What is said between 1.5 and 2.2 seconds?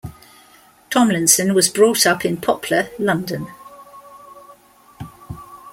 was brought